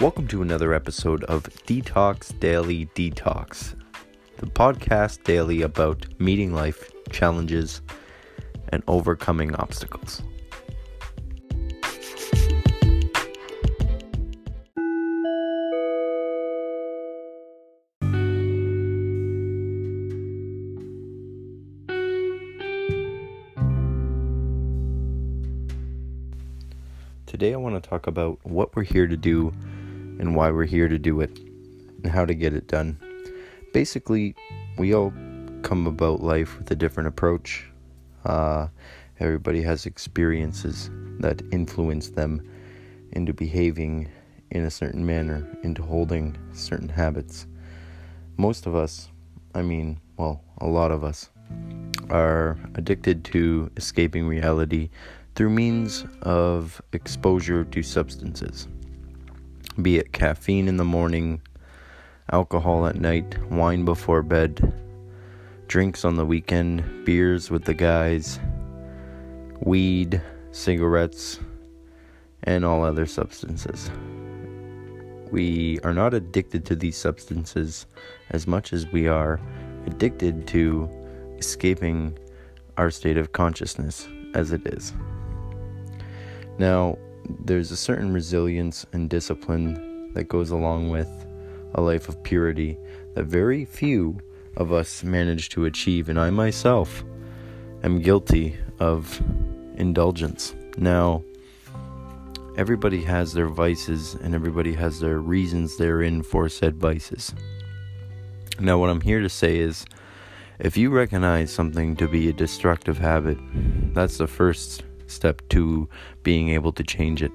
[0.00, 3.76] Welcome to another episode of Detox Daily Detox,
[4.38, 7.80] the podcast daily about meeting life challenges
[8.70, 10.20] and overcoming obstacles.
[27.26, 29.52] Today, I want to talk about what we're here to do
[30.18, 31.38] and why we're here to do it
[32.02, 32.98] and how to get it done.
[33.72, 34.34] Basically,
[34.78, 35.12] we all
[35.62, 37.66] come about life with a different approach.
[38.24, 38.68] Uh,
[39.20, 40.90] everybody has experiences
[41.20, 42.46] that influence them
[43.12, 44.08] into behaving
[44.50, 47.46] in a certain manner, into holding certain habits.
[48.36, 49.08] Most of us,
[49.54, 51.30] I mean, well, a lot of us,
[52.10, 54.90] are addicted to escaping reality
[55.34, 58.68] through means of exposure to substances,
[59.80, 61.40] be it caffeine in the morning,
[62.30, 64.72] alcohol at night, wine before bed,
[65.66, 68.38] drinks on the weekend, beers with the guys,
[69.60, 70.20] weed,
[70.52, 71.40] cigarettes,
[72.44, 73.90] and all other substances.
[75.30, 77.86] We are not addicted to these substances
[78.30, 79.40] as much as we are
[79.86, 80.88] addicted to
[81.38, 82.16] escaping
[82.76, 84.92] our state of consciousness as it is.
[86.58, 86.98] Now,
[87.44, 91.08] there's a certain resilience and discipline that goes along with
[91.74, 92.78] a life of purity
[93.14, 94.18] that very few
[94.56, 97.04] of us manage to achieve, and I myself
[97.82, 99.20] am guilty of
[99.76, 100.54] indulgence.
[100.76, 101.24] Now,
[102.56, 107.34] everybody has their vices and everybody has their reasons therein for said vices.
[108.60, 109.84] Now, what I'm here to say is
[110.60, 113.38] if you recognize something to be a destructive habit,
[113.92, 115.88] that's the first step to
[116.22, 117.32] being able to change it.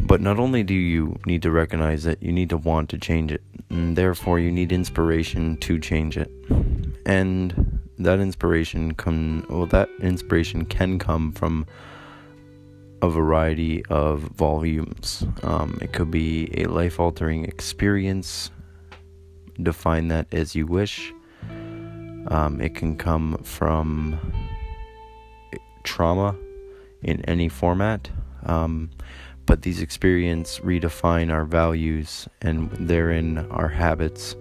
[0.00, 3.32] But not only do you need to recognize it, you need to want to change
[3.32, 3.42] it.
[3.70, 6.30] And therefore, you need inspiration to change it.
[7.04, 11.66] And that inspiration can well that inspiration can come from
[13.02, 15.24] a variety of volumes.
[15.42, 18.50] Um, it could be a life altering experience.
[19.62, 21.12] Define that as you wish.
[22.28, 24.18] Um, it can come from
[25.96, 26.36] trauma
[27.02, 28.10] in any format.
[28.44, 28.90] Um,
[29.46, 34.36] but these experiences redefine our values and therein our habits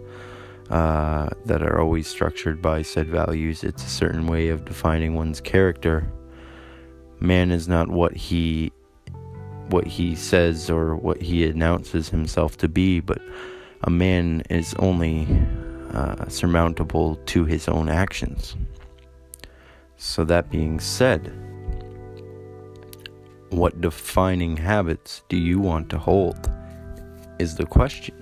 [0.69, 3.63] uh, that are always structured by said values.
[3.63, 6.11] It's a certain way of defining one's character.
[7.19, 8.71] Man is not what he
[9.69, 13.19] what he says or what he announces himself to be, but
[13.83, 15.27] a man is only
[15.93, 18.55] uh, surmountable to his own actions.
[19.97, 21.33] So, that being said,
[23.49, 26.49] what defining habits do you want to hold?
[27.39, 28.15] Is the question.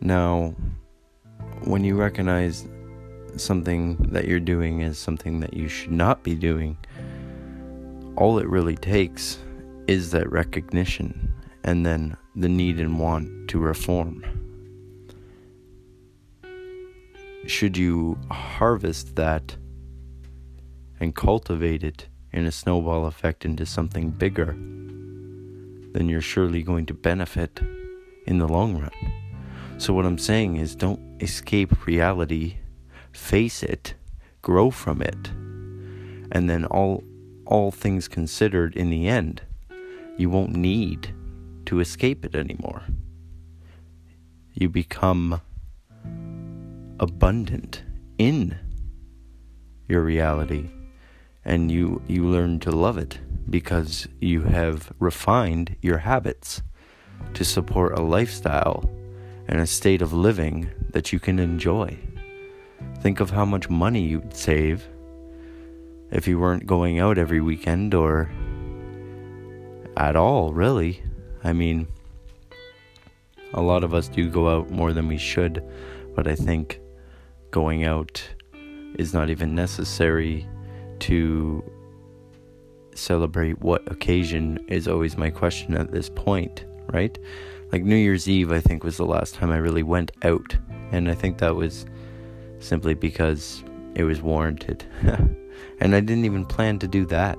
[0.00, 0.54] Now,
[1.64, 2.66] when you recognize
[3.36, 6.76] something that you're doing is something that you should not be doing,
[8.16, 9.38] all it really takes
[9.86, 11.32] is that recognition
[11.64, 14.22] and then the need and want to reform.
[17.46, 19.56] Should you harvest that
[21.00, 24.52] and cultivate it in a snowball effect into something bigger,
[25.92, 27.60] then you're surely going to benefit
[28.26, 29.12] in the long run.
[29.78, 32.56] So, what I'm saying is don't escape reality,
[33.12, 33.94] face it,
[34.42, 35.28] grow from it,
[36.32, 37.04] and then all,
[37.46, 39.42] all things considered in the end,
[40.16, 41.14] you won't need
[41.66, 42.82] to escape it anymore.
[44.52, 45.40] You become
[47.00, 47.82] abundant
[48.18, 48.58] in
[49.88, 50.70] your reality
[51.44, 56.62] and you you learn to love it because you have refined your habits
[57.34, 58.88] to support a lifestyle
[59.46, 61.96] and a state of living that you can enjoy.
[63.00, 64.86] Think of how much money you'd save
[66.10, 68.30] if you weren't going out every weekend or
[69.96, 71.02] at all, really.
[71.42, 71.88] I mean,
[73.54, 75.62] a lot of us do go out more than we should,
[76.14, 76.80] but I think
[77.50, 78.22] going out
[78.98, 80.46] is not even necessary
[81.00, 81.62] to
[82.94, 87.16] celebrate what occasion is always my question at this point, right?
[87.72, 90.56] Like New Year's Eve, I think, was the last time I really went out.
[90.90, 91.86] And I think that was
[92.60, 93.62] simply because
[93.94, 94.84] it was warranted.
[95.80, 97.38] and I didn't even plan to do that.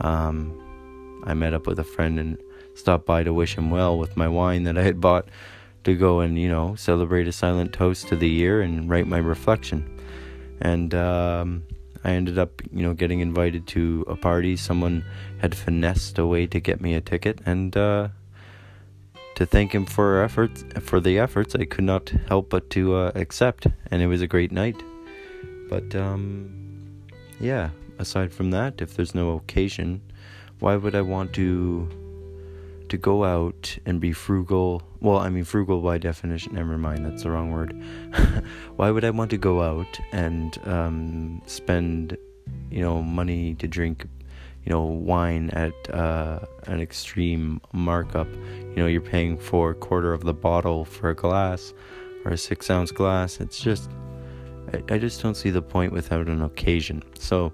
[0.00, 2.38] Um, I met up with a friend and
[2.74, 5.28] stopped by to wish him well with my wine that I had bought
[5.84, 9.18] to go and, you know, celebrate a silent toast to the year and write my
[9.18, 9.98] reflection.
[10.60, 11.62] And, um,
[12.02, 14.56] I ended up, you know, getting invited to a party.
[14.56, 15.04] Someone
[15.38, 18.08] had finessed a way to get me a ticket, and uh,
[19.34, 23.12] to thank him for efforts for the efforts, I could not help but to uh,
[23.14, 24.76] accept, and it was a great night.
[25.68, 27.02] But um,
[27.38, 30.00] yeah, aside from that, if there's no occasion,
[30.58, 31.88] why would I want to
[32.90, 34.82] to go out and be frugal?
[35.00, 36.54] Well, I mean frugal by definition.
[36.54, 37.80] Never mind, that's the wrong word.
[38.76, 42.16] why would I want to go out and um, spend,
[42.70, 44.06] you know, money to drink,
[44.64, 48.28] you know, wine at uh, an extreme markup?
[48.34, 51.72] You know, you're paying for a quarter of the bottle for a glass
[52.24, 53.40] or a six ounce glass.
[53.40, 53.90] It's just,
[54.72, 57.02] I, I just don't see the point without an occasion.
[57.18, 57.52] So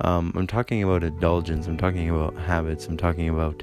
[0.00, 1.66] um, I'm talking about indulgence.
[1.66, 2.86] I'm talking about habits.
[2.86, 3.62] I'm talking about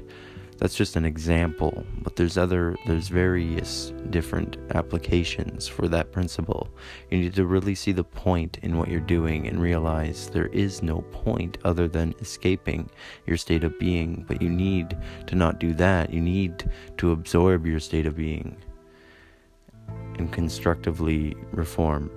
[0.58, 6.68] that's just an example, but there's other there's various different applications for that principle.
[7.10, 10.82] You need to really see the point in what you're doing and realize there is
[10.82, 12.88] no point other than escaping
[13.26, 16.12] your state of being, but you need to not do that.
[16.12, 18.56] You need to absorb your state of being
[20.18, 22.10] and constructively reform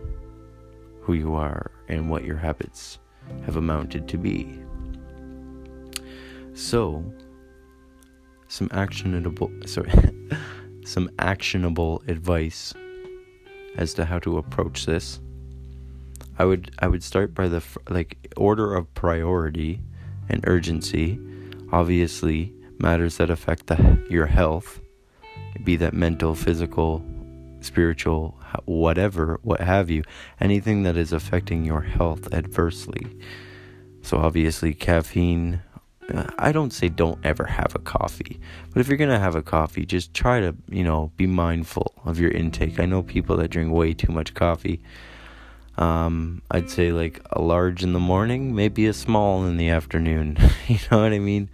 [1.01, 2.99] who you are and what your habits
[3.45, 4.59] have amounted to be.
[6.53, 7.03] So,
[8.49, 9.91] some actionable sorry,
[10.85, 12.73] some actionable advice
[13.77, 15.21] as to how to approach this.
[16.37, 19.79] I would I would start by the like order of priority
[20.27, 21.19] and urgency.
[21.71, 24.81] Obviously, matters that affect the, your health,
[25.63, 27.03] be that mental, physical,
[27.61, 30.03] spiritual, whatever, what have you,
[30.39, 33.05] anything that is affecting your health adversely.
[34.01, 35.61] So, obviously, caffeine.
[36.13, 38.39] Uh, I don't say don't ever have a coffee,
[38.71, 42.19] but if you're gonna have a coffee, just try to, you know, be mindful of
[42.19, 42.79] your intake.
[42.79, 44.81] I know people that drink way too much coffee.
[45.77, 50.37] Um, I'd say like a large in the morning, maybe a small in the afternoon.
[50.67, 51.49] you know what I mean?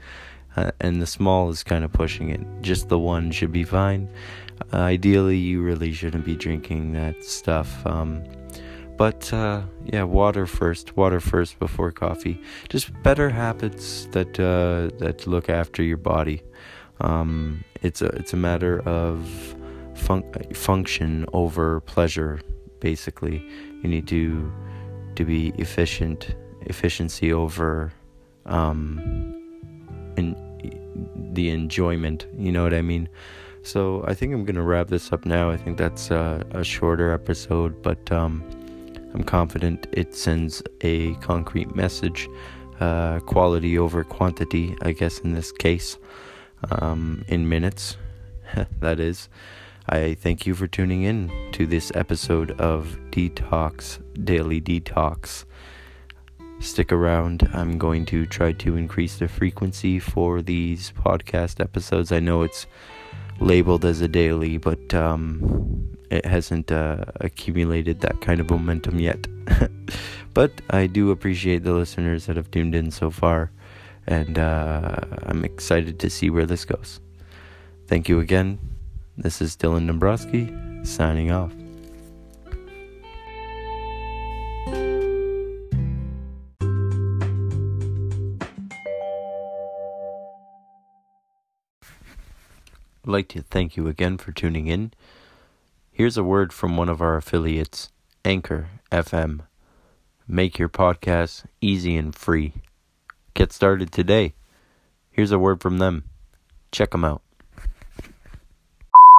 [0.56, 2.42] Uh, and the small is kind of pushing it.
[2.62, 4.10] Just the one should be fine.
[4.74, 7.86] Uh, ideally, you really shouldn't be drinking that stuff.
[7.86, 8.24] Um,
[8.98, 10.96] but uh, yeah, water first.
[10.96, 12.42] Water first before coffee.
[12.70, 16.42] Just better habits that uh, that look after your body.
[17.02, 19.56] Um, it's a it's a matter of
[19.96, 22.40] fun- function over pleasure.
[22.80, 23.46] Basically,
[23.82, 24.52] you need to
[25.16, 26.36] to be efficient.
[26.68, 27.94] Efficiency over
[28.48, 29.00] um,
[30.18, 30.36] in
[31.34, 32.26] the enjoyment.
[32.38, 33.08] You know what I mean?
[33.62, 35.52] So I think I'm gonna wrap this up now.
[35.52, 38.44] I think that's uh, a shorter episode, but um,
[39.16, 42.28] I'm confident it sends a concrete message.
[42.82, 45.98] Uh, quality over quantity, I guess, in this case,
[46.70, 47.96] um, in minutes,
[48.82, 49.30] that is.
[49.88, 55.46] I thank you for tuning in to this episode of Detox Daily Detox.
[56.60, 57.50] Stick around.
[57.54, 62.12] I'm going to try to increase the frequency for these podcast episodes.
[62.12, 62.68] I know it's
[63.40, 69.28] labeled as a daily, but um, it hasn't uh, accumulated that kind of momentum yet.
[70.34, 73.52] but I do appreciate the listeners that have tuned in so far,
[74.08, 77.00] and uh, I'm excited to see where this goes.
[77.88, 78.60] Thank you again.
[79.18, 80.54] This is Dylan Dombrowski
[80.84, 81.54] signing off.
[93.06, 94.92] I'd like to thank you again for tuning in.
[95.92, 97.92] Here's a word from one of our affiliates,
[98.26, 99.42] Anchor FM.
[100.28, 102.54] Make your podcast easy and free.
[103.36, 104.34] Get started today.
[105.12, 106.06] Here's a word from them.
[106.72, 107.22] Check them out.